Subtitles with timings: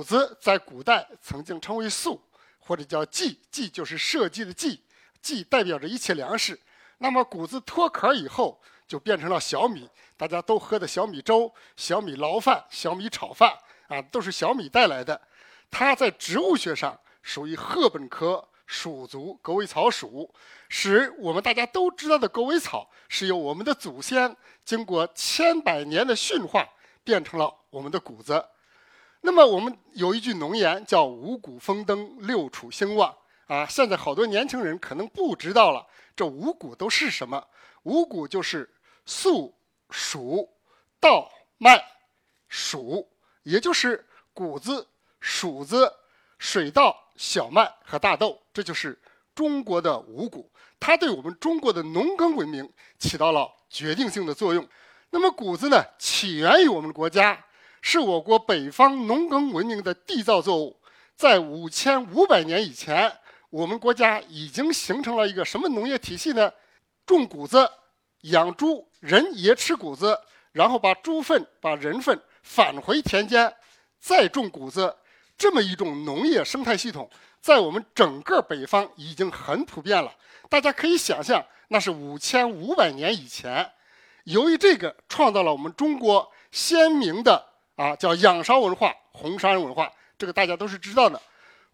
[0.00, 2.18] 谷子在古代曾经称为粟，
[2.58, 4.80] 或者叫稷，稷就是社稷的稷，
[5.20, 6.58] 稷代表着一切粮食。
[6.96, 8.58] 那么谷子脱壳以后，
[8.88, 9.86] 就变成了小米，
[10.16, 13.52] 大家都喝的小米粥、小米捞饭、小米炒饭
[13.88, 15.20] 啊，都是小米带来的。
[15.70, 20.34] 它在植物学上属于禾本科属族狗尾草属，
[20.70, 26.66] 使我们大家都知道的狗尾草是由我们的祖先经过千百年的驯化
[27.04, 28.42] 变成了我们的谷子。
[29.22, 33.14] 那么我们有一句农言叫“五谷丰登，六畜兴旺”
[33.46, 37.46] 啊，现在好多年轻人可能不知道了，这五谷都是什么？
[37.82, 38.68] 五谷就是
[39.04, 39.54] 粟、
[39.90, 40.48] 黍、
[40.98, 41.84] 稻、麦、
[42.50, 43.06] 黍，
[43.42, 44.86] 也就是谷子、
[45.20, 45.92] 黍子、
[46.38, 48.98] 水稻、小麦和大豆，这就是
[49.34, 50.50] 中国的五谷。
[50.78, 54.66] 它对我们中国的农耕文明起到了决定性的作用。
[55.10, 57.44] 那么谷子呢，起源于我们国家。
[57.82, 60.80] 是我国北方农耕文明的缔造作物。
[61.16, 63.12] 在五千五百年以前，
[63.50, 66.50] 我们国家已经形成了一个什么农业体系呢？
[67.04, 67.70] 种谷子、
[68.22, 70.18] 养猪，人也吃谷子，
[70.52, 73.54] 然后把猪粪、把人粪返回田间，
[73.98, 74.96] 再种谷子，
[75.36, 77.10] 这么一种农业生态系统，
[77.42, 80.14] 在我们整个北方已经很普遍了。
[80.48, 83.70] 大家可以想象，那是五千五百年以前。
[84.24, 87.49] 由于这个，创造了我们中国鲜明的。
[87.80, 91.18] 啊，叫仰韶文化、红山文化，这个大家都是知道的。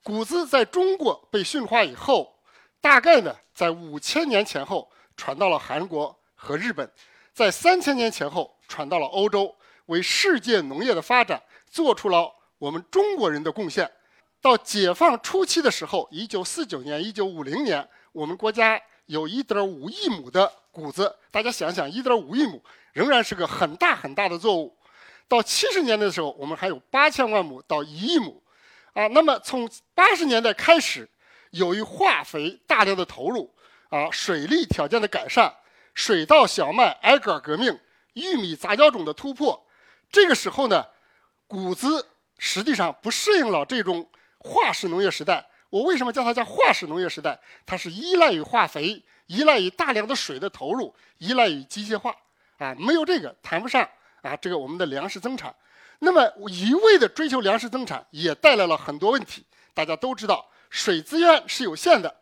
[0.05, 2.33] 谷子在中国被驯化以后，
[2.81, 6.89] 大概呢在五千年前后传到了韩国和日本，
[7.33, 9.53] 在三千年前后传到了欧洲，
[9.87, 13.91] 为世界农业的发展做出了我们中国人的贡献。
[14.41, 22.63] 到解放初期的时候，一九四九年、一九五零年，我们国家有一点五亿亩的谷子，大家想想，一点五亿亩
[22.93, 24.76] 仍然是个很大很大的作物。
[25.29, 28.43] 到七十年代的时候，我们还有八千万亩到一亿亩，
[28.93, 31.09] 啊，那么从八十年代开始，
[31.51, 33.55] 由于化肥大量的投入，
[33.89, 35.53] 啊，水利条件的改善，
[35.95, 37.79] 水稻、小麦挨个革命，
[38.15, 39.67] 玉米杂交种的突破，
[40.11, 40.87] 这个时候呢，
[41.47, 42.07] 谷子
[42.39, 44.09] 实际上不适应了这种
[44.39, 45.45] 化石农业时代。
[45.71, 47.39] 我为什么叫它叫化石农业时代？
[47.67, 52.15] 它是依赖于化肥，依赖于大量的水的投入，依赖于机械化，
[52.59, 53.89] 啊，没有这个谈不上。
[54.27, 55.55] 啊，这个我们的粮食增产，
[56.01, 59.47] 那么一味的追求粮食增产，也带来了很多问题。
[59.73, 62.17] 大家都知道，水资源是有限的，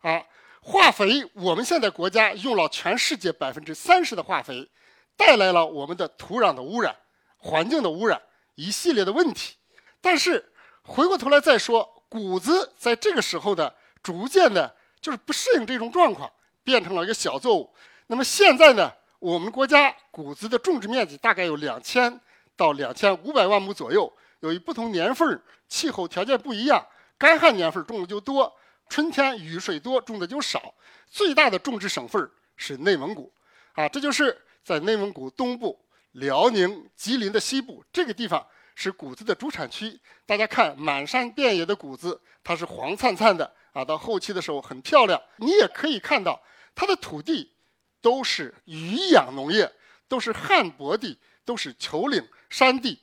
[0.00, 0.24] 啊，
[0.62, 4.70] 化肥我们现在国家用了全世界百分之三十的化肥，
[5.16, 6.96] 带来了我们的土壤的污染、
[7.36, 8.20] 环境的污染
[8.54, 9.56] 一系列的问题。
[10.00, 13.72] 但是回过头来再说，谷子在这个时候呢，
[14.02, 16.30] 逐渐的就是不适应这种状况，
[16.62, 17.74] 变成了一个小作物。
[18.06, 18.92] 那么现在呢？
[19.20, 22.20] 我们国家谷子的种植面积大概有两千
[22.56, 24.10] 到两千五百万亩左右。
[24.40, 26.84] 由于不同年份气候条件不一样，
[27.18, 28.50] 干旱年份种的就多，
[28.88, 30.74] 春天雨水多种的就少。
[31.06, 33.30] 最大的种植省份是内蒙古，
[33.74, 35.78] 啊，这就是在内蒙古东部、
[36.12, 40.00] 辽宁、吉林的西部这个地方是谷子的主产区。
[40.24, 45.20] 大家看，满山遍野的谷子，它是黄灿灿的啊，到后期的时候很漂亮。
[45.36, 46.40] 你也可以看到
[46.74, 47.52] 它的土地。
[48.00, 49.70] 都是渔养农业，
[50.08, 52.98] 都是旱薄地，都是丘陵山地。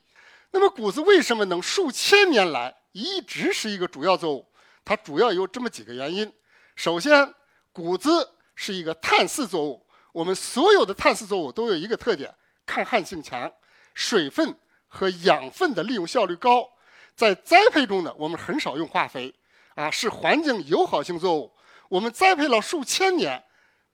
[0.51, 4.51] 那么谷子为什么能数千年来一直是一个主要作物？
[4.83, 6.31] 它主要有这么几个原因。
[6.75, 7.33] 首先，
[7.71, 9.85] 谷子是一个碳四作物。
[10.13, 12.33] 我们所有的碳四作物都有一个特点：
[12.65, 13.51] 抗旱性强，
[13.93, 14.57] 水分
[14.87, 16.67] 和养分的利用效率高。
[17.15, 19.33] 在栽培中呢，我们很少用化肥，
[19.75, 21.53] 啊，是环境友好性作物。
[21.89, 23.43] 我们栽培了数千年。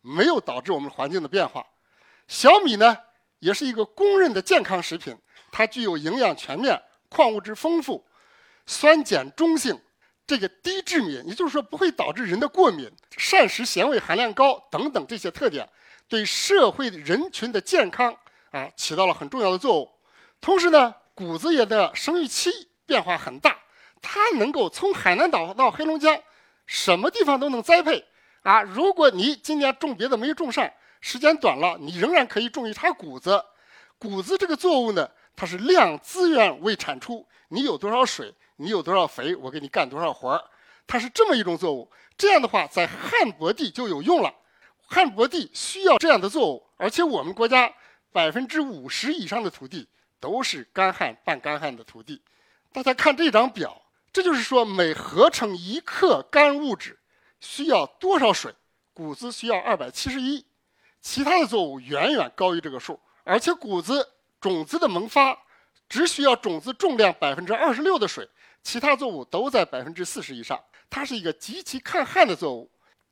[0.03, 1.65] 没有导致我们环境的变化。
[2.27, 2.95] 小米呢，
[3.39, 5.17] 也是一个公认的健康食品，
[5.51, 8.05] 它具有营养全面、矿物质丰富、
[8.65, 9.81] 酸碱中性，
[10.27, 15.67] 这个低致敏，也就是说不会导致人的过敏，膳食纤维含量高等等这些特点，
[16.07, 18.15] 对社会人群的健康
[18.51, 19.89] 啊起到了很重要的作用。
[20.41, 22.51] 同时呢，谷子叶的生育期
[22.85, 23.57] 变化很大，
[24.01, 26.21] 它能够从海南岛到黑龙江，
[26.65, 28.05] 什么地方都能栽培。
[28.43, 30.69] 啊，如果你今年种别的没种上，
[31.01, 33.43] 时间短了，你仍然可以种一茬谷子。
[33.97, 40.43] 谷子这个作物呢，它是量资源为产出，你有多少水，你有多少肥，我给你干多少活儿。
[40.85, 41.89] 它是这么一种作物。
[42.17, 44.33] 这样的话，在旱薄地就有用了。
[44.85, 47.73] 旱薄地需要这样的作物，而且我们国家
[48.11, 49.87] 百分之五十以上的土地
[50.19, 52.21] 都是干旱半干旱的土地。
[52.73, 53.81] 大家看这张表，
[54.11, 56.99] 这就是说每合成一克干物质。
[57.43, 58.55] 需要多少水？
[58.93, 60.45] 谷子需要二百七十一，
[61.01, 62.99] 其他的作物远远高于这个数。
[63.23, 64.07] 而且谷子
[64.39, 65.37] 种子的萌发
[65.89, 68.29] 只需要种子重量百分之二十六的水，
[68.61, 70.63] 其他作物都在百分之四十以上。
[70.89, 72.71] 它是一个极其抗旱的作物。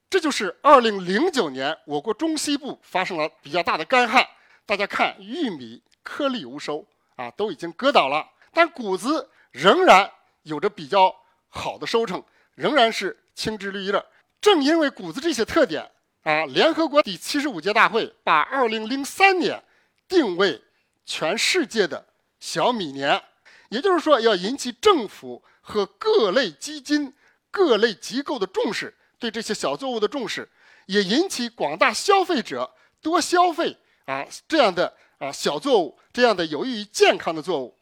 [0.10, 4.26] 这就是二零零九年我国中西部发生了比较大的干旱。
[4.66, 6.86] 大家看，玉米颗粒无收
[7.16, 10.12] 啊，都已经割倒了，但谷子仍然
[10.44, 11.14] 有着比较
[11.50, 12.24] 好的收成，
[12.56, 14.06] 仍然是青枝绿叶。
[14.42, 15.90] 正因为谷子这些特点
[16.24, 19.64] 啊，联合国第七十五届大会把二零零三年
[20.08, 20.62] 定为
[21.06, 22.06] 全世界的
[22.40, 23.22] 小米年，
[23.70, 27.14] 也就是说，要引起政府和各类基金、
[27.52, 28.94] 各类机构的重视。
[29.20, 30.50] 对这些小作物的重视，
[30.88, 37.78] 也引起广大消费者多消费啊这样的啊小作物，这样的有益于健康的作物。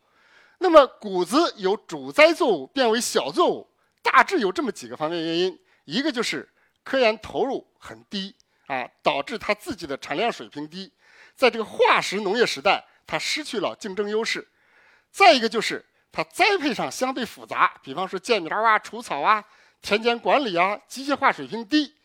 [0.57, 3.69] 那么谷子由主栽作物变为小作物，
[4.01, 5.57] 大致有这么几个方面原因：
[5.89, 6.47] 一个就是
[6.83, 8.35] 科研投入很低
[8.67, 10.93] 啊，导致它自己的产量水平低，
[11.35, 14.41] 在这个化石农业时代，它失去了竞争优势；
[15.09, 19.43] 再一个就是它栽培上相对复杂，比方说间苗啊、除草啊。
[19.81, 21.95] 田间管理啊，机械化水平低，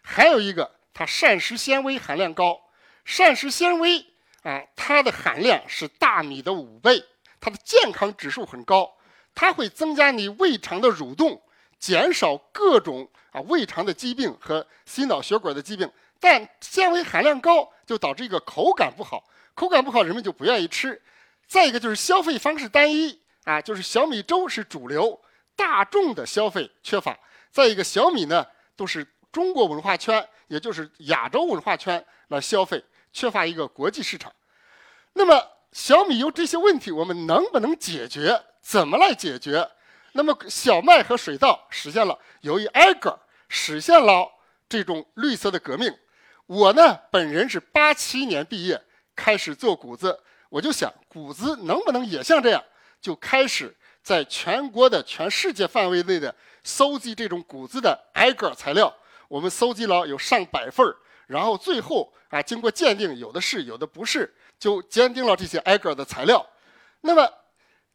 [0.00, 2.60] 还有一个它膳食纤维含量高。
[3.04, 4.06] 膳食纤维
[4.44, 7.04] 啊，它的含量是大米的五倍，
[7.40, 8.96] 它的健康指数很高，
[9.34, 11.42] 它会增加你胃肠的蠕动，
[11.78, 15.90] 减少各种啊胃肠的疾病和心脑血管的疾病。
[16.18, 19.22] 但纤维含量高，就导致一个口感不好，
[19.54, 21.00] 口感不好，人们就不愿意吃。
[21.46, 25.20] 再一个就是消费方式单一啊，就是小米粥是主流。
[25.54, 27.18] 大众的消费缺乏，
[27.50, 28.46] 再一个小米呢，
[28.76, 34.30] 都是中国文化圈，也就是亚洲文化圈来消费，缺乏一个国际市场。
[35.14, 38.38] 那么小米有这些问题，我们能不能解决？
[38.60, 39.66] 怎么来解决？
[40.16, 43.16] 那么小麦和水稻实现了，由于挨个
[43.48, 44.28] 实现了
[44.68, 45.94] 这种绿色的革命。
[46.46, 48.82] 我呢，本人是八七年毕业，
[49.14, 50.18] 开始做谷子，
[50.48, 52.64] 我就想谷子能不能也像这样，
[53.00, 53.76] 就开始。
[54.02, 58.94] 在全国的、全世界范围内的搜集这种谷子的挨个材料，
[59.26, 60.94] 我们搜集了有上百份儿，
[61.26, 66.46] 然后最后啊，经过鉴定，有的是，有的不是，就鉴定了这些挨个的材料。
[67.00, 67.28] 那么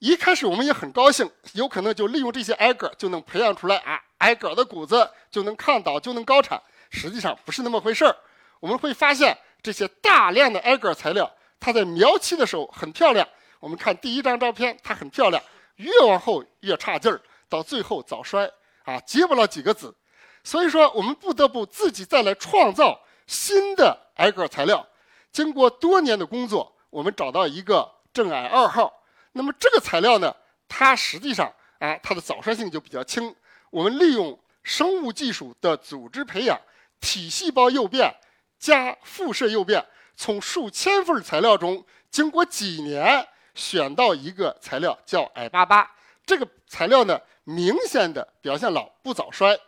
[0.02, 6.60] 一开始我们也很高兴，有可能就利用这些挨个就能培养出来啊，挨个的谷子就能抗倒，就能高产。
[6.90, 8.16] 实际上不是那么回事儿。
[8.60, 13.28] 我们会发现这些大量的挨个材料，它在苗期的时候很漂亮。
[13.60, 15.40] 我们看第一张照片，它很漂亮。
[15.76, 18.50] 越往后越差劲儿，到最后早衰
[18.86, 19.96] 啊，结不了几个籽。
[20.44, 24.88] 所以说，我们不得不自己再来创造新的挨个材料。
[25.32, 28.92] 经过多年的工作，我们找到一个正矮二号。
[29.34, 30.36] 那么这个材料呢，
[30.68, 33.36] 它实际上啊，它的早衰性就比较轻。
[33.70, 36.60] 我们利用生物技术的组织培养，
[37.00, 38.14] 体细胞诱变
[38.60, 39.86] 加辐射诱变，
[40.16, 43.28] 从数千份材料中，经过几年。
[43.54, 45.92] 选到一个材料叫矮八八，
[46.26, 49.60] 这个材料呢，明显的表现老不早衰。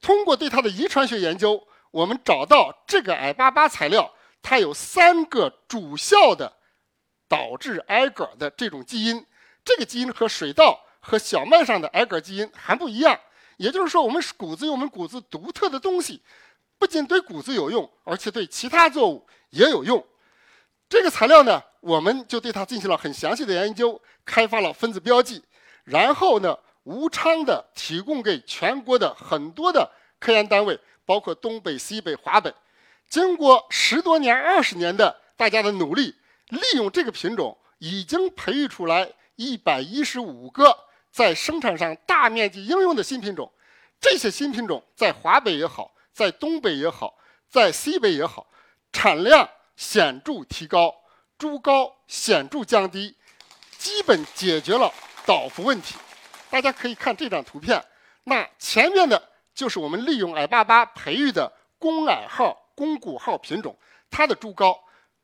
[0.00, 4.12] 通过对它的遗传学研究，我们找到这个矮八八材料，
[4.42, 6.52] 它有三个主效的
[7.32, 9.24] 导致挨个的这种基因。
[9.64, 13.18] 这个基因和水稻和小麦上的挨个基因还不一样。
[13.56, 16.20] 也就是说，我们谷子有我们谷子独特的东西，
[16.78, 20.04] 不仅对谷子有用，而且对其他作物也有用。
[20.90, 21.62] 这个材料呢？
[21.80, 25.42] 我们就对它进行了很详细的研究，开发了分子标记，
[25.84, 32.52] 然后呢，无偿的提供给全国的很多的科研单位，包括东北、西北、华北。
[33.08, 36.14] 经过十多年、二十年的大家的努力，
[36.52, 40.76] 利用这个品种，已经培育出来一百一十五个
[41.10, 43.50] 在生产上大面积应用的新品种。
[43.98, 47.14] 这些新品种在华北也好，在东北也好，
[47.48, 48.46] 在西北也好，
[48.92, 50.94] 产量显著提高。
[51.38, 53.16] 株高显著降低，
[53.78, 54.92] 基本解决了
[55.24, 55.96] 倒伏问题。
[56.50, 57.82] 大家可以看这张图片，
[58.24, 63.76] 那前面的就是我们利用矮八八培育的公矮号、公谷号品种，
[64.10, 64.78] 它的株高。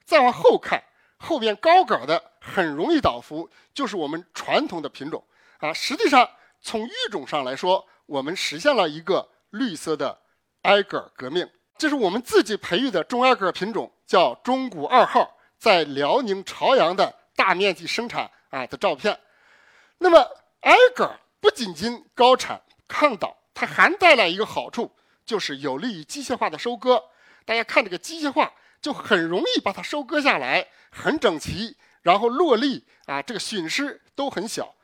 [0.05, 0.83] 再往后看，
[1.19, 5.23] 后边高杆的很容易倒伏，就是我们传统的品种
[5.59, 5.73] 啊。
[5.73, 6.29] 实际上，
[6.61, 10.19] 从育种上来说，我们实现了一个绿色的
[10.63, 11.49] 挨个革命。
[11.77, 15.37] 这是我们自己培育的中挨杆品种，叫中谷二号。
[15.59, 19.19] 在辽宁朝阳的大面积生产啊的照片，
[19.99, 20.25] 那么
[20.61, 24.95] 挨杆不仅仅高产抗倒，它还带来一个好处，
[25.27, 27.03] 就是有利于机械化的收割。
[27.45, 34.75] 大家看这个机械化，就很容易把它收割下来，很整齐，然后落粒啊，这个损失都很小。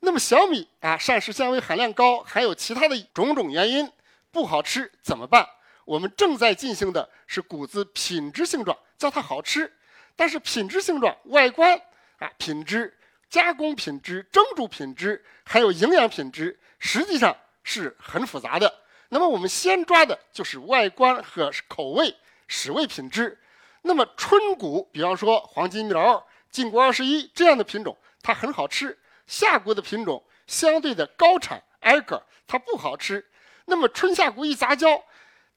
[0.00, 3.90] 那么小米啊，膳食纤维含量高，还有其他的种种原因
[4.30, 5.48] 不好吃怎么办？
[5.84, 9.72] 我们正在进行的是谷子品质性状，叫它好吃。
[10.16, 11.80] 但是品质性状、外观
[12.18, 12.96] 啊，品质
[13.28, 18.80] 加工品质、蒸煮品质，还有营养品质，实际上是很复杂的。
[19.08, 23.38] 那么我们先抓的就是外观和口味、食味品质。
[23.82, 28.98] 那么春谷，比方说黄金苗、晋国二十一这样的品种，它很好吃。
[29.26, 33.24] 夏谷的品种相对的高产挨个，它不好吃。
[33.64, 35.02] 那么春夏谷一杂交，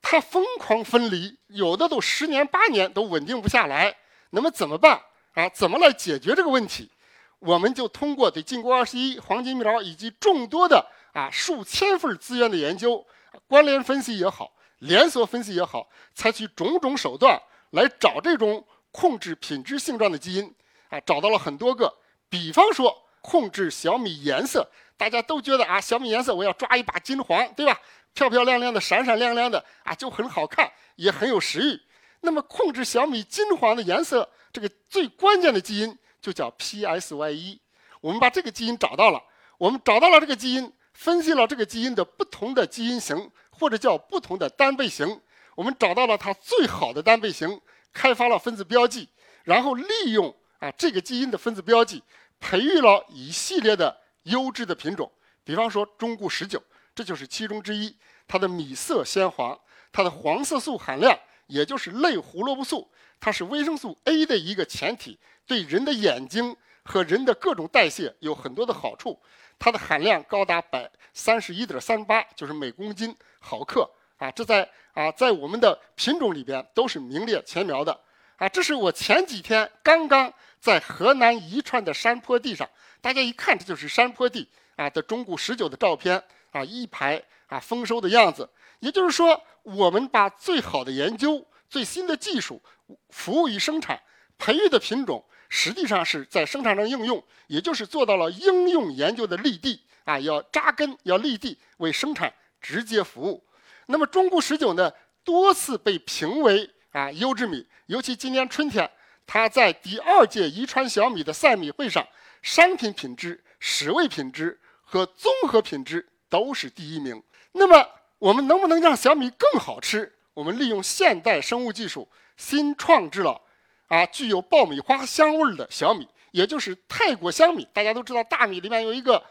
[0.01, 3.97] 它疯狂分离，有的都十年八年都稳定不下来。
[4.31, 5.01] 那么怎么办
[5.33, 5.49] 啊？
[5.49, 6.91] 怎么来解决这个问题？
[7.39, 13.05] 我们就通过对晋国二十一、黄金苗以及众多的啊数千份资源的研究，
[13.47, 20.53] 关联分析也好，连锁分析也好，采取种种手段来找这种控制品质性状的基因
[20.89, 21.93] 啊，找到了很多个。
[22.29, 27.79] 比方说控制小米颜色，大家都觉得啊小米颜色我要抓一把金黄，对吧？
[28.13, 31.79] 漂漂亮亮的、闪闪亮亮的啊，就很好看，也很有食欲。
[32.21, 35.97] 那么控制小米金黄的颜色，这个最关键的基因。
[36.21, 37.61] 就叫 PSY 一
[38.01, 39.23] 我们把这个基因找到了，
[39.57, 45.19] 我们找到了这个基因，分析了这个基因的不同的基因型，或者叫不同的单倍型，
[45.55, 47.59] 我们找到了它最好的单倍型，
[47.91, 49.09] 开发了分子标记，
[49.43, 52.01] 然后利用啊这个基因的分子标记，
[52.39, 55.11] 培育了一系列的优质的品种，
[55.43, 56.61] 比方说中固十九，
[56.95, 57.95] 这就是其中之一，
[58.27, 59.59] 它的米色鲜黄，
[59.91, 62.89] 它的黄色素含量，也就是类胡萝卜素，
[63.19, 65.19] 它是维生素 A 的一个前体。
[65.45, 69.19] 对人的眼睛和人的各种代谢有很多的好处，
[69.57, 77.99] 它的含量高达百三十一点三八，就是每公斤毫克啊，这在啊在我们的品种里边都是名列前茅的
[78.37, 78.49] 啊。
[78.49, 82.67] 这是我前几天刚刚在河南宜川的山坡地上，
[83.01, 88.49] 大家一看这就是山坡地啊的中谷十九的照片啊，一排啊丰收的样子。
[88.79, 92.61] 也就是说，我们把最好的研究、最新的技术
[93.09, 94.01] 服务于生产，
[94.37, 95.23] 培育的品种。
[95.49, 103.43] 实际上是在生产上应用，也就是做到了应用研究的立地啊，要扎根，要立地，为生产直接服务。
[103.87, 104.91] 那么中固十九呢，
[105.23, 108.89] 多次被评为啊优质米，尤其今年春天，
[109.25, 112.07] 它在第二届宜川小米的赛米会上，
[112.43, 117.21] 商品品质、食味品质和综合品质都是第一名。
[117.51, 117.89] 那么
[118.19, 120.15] 我们能不能让小米更好吃？
[120.35, 123.41] 我们利用现代生物技术，新创制了。
[123.89, 127.67] 啊，具有爆米花香味儿的小米，也就是泰国香米。
[127.73, 129.21] 大家都知道，大米里面有一个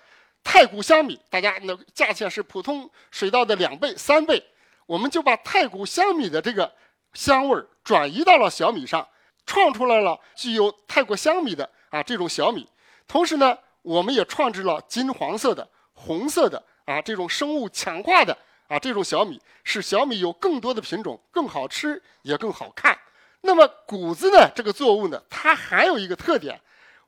[0.44, 4.44] 太古香米，大家那价钱是普通水稻的两倍、三倍。
[4.84, 6.72] 我们就把太古香米的这个
[7.12, 9.06] 香味儿转移到了小米上，
[9.46, 12.68] 创出来了具有泰国香米的啊这种小米。
[13.06, 18.36] 同时呢，我们也创制了金黄色的、红色的啊这种生物强化的
[18.66, 22.98] 啊这种小米，使小米有更多的品种，更好吃也更好看。
[23.40, 24.50] 那么谷子呢？
[24.54, 26.60] 这个作物呢，它还有一个特点。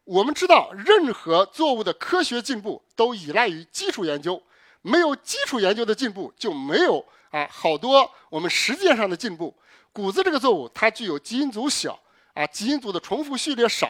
[0.05, 4.43] 我们知道，任何作物的科学进步都依赖于基础研究，
[4.83, 9.55] 没有基础研究的进步，就没有啊好多我们实践上的进步。
[9.93, 11.99] 谷子这个作物，它具有基因组小
[12.35, 13.89] 啊，基因组的重复序列少，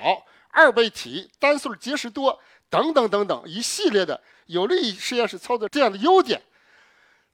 [0.50, 6.42] 二倍体，单穗结实多，等等等等一系列的有利于实验室操作这样的优点。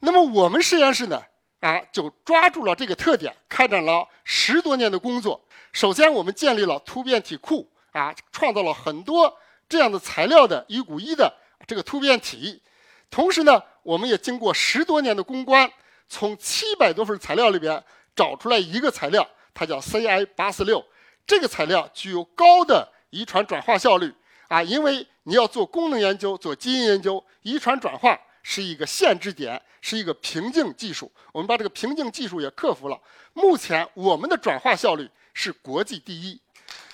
[0.00, 1.22] 那么我们实验室呢？
[1.60, 5.42] 啊，就抓住了这个特点，开展了十多年的工作。
[5.72, 9.36] 首先，我们建立了突变体库，啊，创造了很多
[9.68, 11.32] 这样的材料的一股一的
[11.66, 12.62] 这个突变体。
[13.10, 15.70] 同时呢，我们也经过十多年的攻关，
[16.08, 17.82] 从七百多份材料里边
[18.14, 20.84] 找出来一个材料，它叫 CI 八四六。
[21.26, 24.14] 这个材料具有高的遗传转化效率，
[24.48, 28.20] 啊，因为你要做功能研究、做基因研究，遗传转化。
[28.48, 31.10] 是一个限制点，是一个瓶颈技术。
[31.32, 32.96] 我们把这个瓶颈技术也克服了。
[33.32, 36.40] 目前我们的转化效率是国际第一。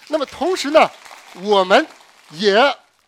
[0.08, 0.90] 那么同时呢，
[1.42, 1.86] 我们
[2.30, 2.54] 也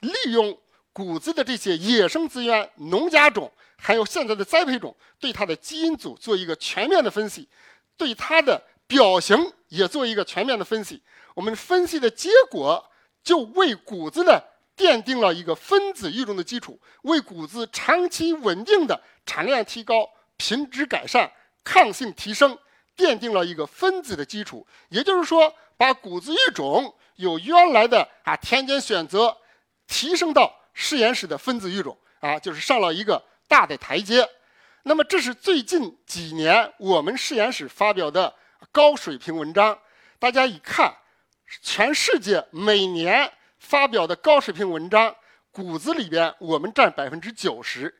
[0.00, 0.56] 利用
[0.92, 7.48] 谷子的这些野生资源、农家种，还有现在的栽培种，对它的基因组做一个全面的分析，
[7.96, 11.02] 对它的表型也做一个全面的分析。
[11.32, 12.90] 我们分析的结果
[13.22, 14.38] 就为谷子呢。
[14.76, 21.30] 奠定了一个分子育种的基础，为谷子长期稳定的产量提高、品质改善、
[21.62, 22.58] 抗性提升
[22.96, 24.66] 奠定了一个分子的基础。
[24.88, 29.36] 也就是说，把谷子育种由原来的啊田间选择
[29.86, 34.28] 提升到实验室的分子育种啊，就是上了一个大的台阶。
[34.82, 38.34] 那么，这是最近几年我们实验室发表的
[38.72, 39.78] 高水平文章。
[40.18, 40.94] 大家一看，
[41.62, 43.32] 全世界每年。
[43.64, 45.16] 发表的高水平文章，
[45.50, 47.92] 谷子里边我们占百分之九十，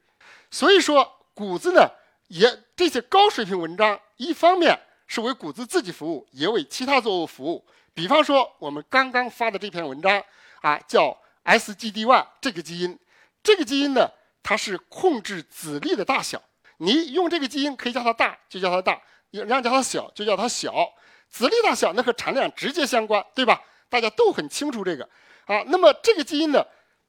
[0.50, 1.90] 所以说谷子呢
[2.28, 7.64] 也这些高水平文章，一方面是为谷子自己服务，也为其他作物服务。
[7.94, 10.22] 比方说我们刚刚发的这篇文章
[10.60, 12.98] 啊，叫 SGD1 这个基因，
[13.42, 14.10] 这个基因呢，
[14.42, 16.40] 它是控制籽粒的大小。
[16.76, 20.92] 你用这个基因可以叫它大，就叫它大；让叫它小，就叫它小。
[21.30, 23.62] 籽粒大小那和产量直接相关，对吧？
[23.88, 25.08] 大家都很清楚这个
[25.46, 25.62] 啊。
[25.66, 26.64] 那么这个基因呢，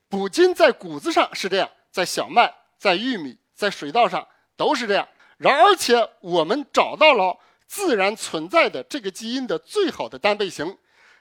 [0.10, 5.08] 不仅在谷子上是这样，在小麦、在玉米、在水稻上都是这样。
[5.38, 7.38] 然而且我们找到了
[7.68, 10.78] 自然存在的这个基因的最好的单倍型，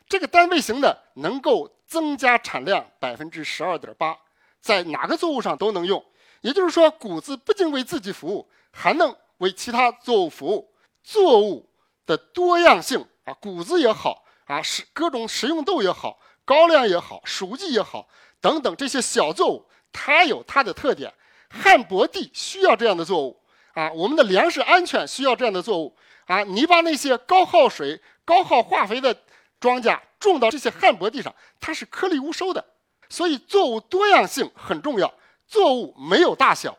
[0.09, 4.16] 这个单倍型呢能够增加产量百分之十二点八，
[4.61, 6.04] 在哪个作物上都能用。
[6.42, 10.73] 也就是说，谷子不仅为自己服务，还能为其他作物服务。
[11.02, 11.68] 作物
[12.06, 18.08] 的多样性啊，谷子也好啊，是各种食用豆也好，高粱也好，黍稷也好，
[18.40, 21.12] 等等这些小作物，它有它的特点。
[21.48, 23.40] 旱薄地需要这样的作物
[23.74, 25.96] 啊，我们的粮食安全需要这样的作物
[26.26, 26.42] 啊。
[26.42, 29.16] 你把那些高耗水、高耗化肥的
[29.60, 32.64] 庄稼种到这些旱薄地上，它是颗粒无收的。
[33.08, 35.14] 所以，作物多样性很重要。
[35.46, 36.76] 作物没有大小，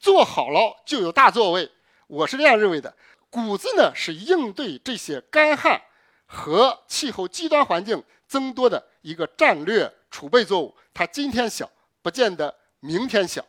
[0.00, 1.70] 做好了就有大作为。
[2.08, 2.96] 我是这样认为的。
[3.30, 5.82] 谷子呢是应对这些干旱
[6.24, 10.76] 和气候极端环境增多的一个战略储备作物。
[10.92, 11.70] 它今天小，
[12.02, 13.44] 不见得明天小。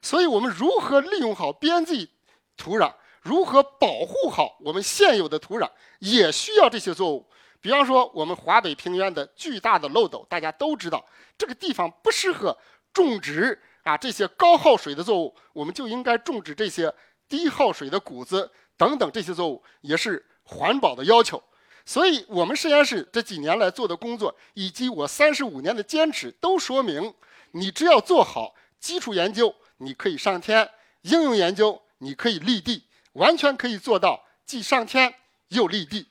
[0.00, 2.08] 所以我们如何利用好边际
[2.56, 7.28] 土壤，如何保护好我们现有的土壤，也需要这些作物。
[7.60, 11.04] 比方说，我们华北平原的巨大的漏斗，大家都知道，
[11.36, 12.56] 这个地方不适合
[12.92, 13.60] 种植。
[13.82, 16.94] 啊，这些高耗水的作物，我们就应该种植这些
[17.26, 21.42] 低耗水的谷子等等这些作物，也是环保的要求。
[21.90, 27.12] 所以，我们实验室这几年来做的工作，以及我三十五年的坚持，都说明，
[27.50, 30.64] 你只要做好基础研究，你可以上天；
[31.00, 35.12] 应用研究，你可以立地，完全可以做到既上天
[35.48, 36.06] 又立地。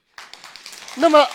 [0.96, 1.26] 那么，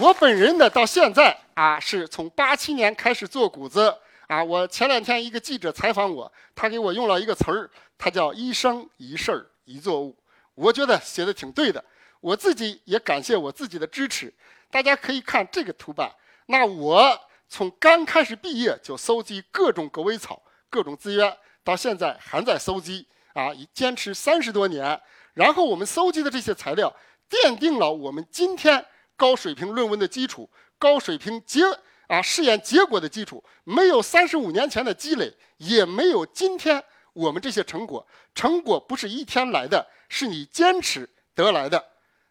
[0.00, 1.38] 我本人呢，到现在。
[1.54, 4.42] 啊，是从八七年开始做谷子啊！
[4.42, 10.16] 我前两天一个记者采访我，他给我用了一个词儿，他叫“一生一事一作物”，
[10.58, 11.82] 我觉得写的挺对的。
[12.20, 14.32] 我自己也感谢我自己的支持。
[14.70, 16.12] 大家可以看这个图版，
[16.46, 17.18] 那我
[17.48, 25.00] 从刚开始毕业就搜集各种狗尾草、各种资源，到现在还在搜集啊，已坚持三十多年。
[25.34, 26.94] 然后我们搜集的这些材料，
[27.30, 28.84] 奠定了我们今天
[29.16, 30.50] 高水平论文的基础。
[30.78, 31.62] 高水平结
[32.08, 38.06] 啊试验结果的基础，没有三十五年前的积累，也没有今天我们这些成果。
[38.34, 41.84] 成果不是一天来的，是你坚持得来的。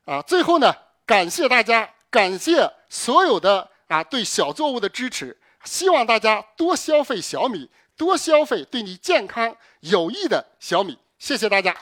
[0.06, 0.74] 啊，最后呢，
[1.06, 5.38] 感谢大家，感谢所有的啊对小作物的支持。
[5.64, 10.98] 希望大家多消费小米，多消费对你健康有益的小米。
[11.20, 11.76] 谢谢大家。